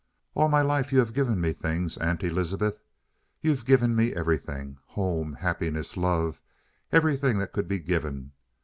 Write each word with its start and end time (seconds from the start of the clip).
"All 0.33 0.47
my 0.47 0.63
life 0.63 0.91
you've 0.91 1.13
given 1.13 1.39
me 1.39 1.53
things, 1.53 1.95
Aunt 1.99 2.23
Elizabeth. 2.23 2.79
You've 3.39 3.65
given 3.67 3.95
me 3.95 4.13
everything. 4.15 4.79
Home, 4.87 5.33
happiness, 5.33 5.95
love 5.95 6.41
everything 6.91 7.37
that 7.37 7.53
could 7.53 7.67
be 7.67 7.77
given. 7.77 8.31